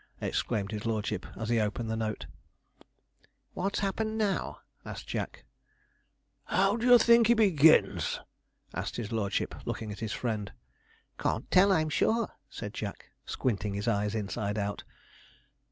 exclaimed 0.19 0.71
his 0.71 0.83
lordship, 0.87 1.27
as 1.37 1.47
he 1.49 1.59
opened 1.59 1.87
the 1.87 1.95
note. 1.95 2.25
'What's 3.53 3.81
happened 3.81 4.17
now?' 4.17 4.61
asked 4.83 5.05
Jack. 5.05 5.43
'How 6.45 6.75
d'ye 6.75 6.97
think 6.97 7.27
he 7.27 7.35
begins?' 7.35 8.19
asked 8.73 8.95
his 8.95 9.11
lordship, 9.11 9.53
looking 9.63 9.91
at 9.91 9.99
his 9.99 10.11
friend. 10.11 10.53
'Can't 11.19 11.51
tell, 11.51 11.71
I'm 11.71 11.89
sure,' 11.89 12.31
said 12.49 12.73
Jack, 12.73 13.11
squinting 13.27 13.75
his 13.75 13.87
eyes 13.87 14.15
inside 14.15 14.57
out. 14.57 14.83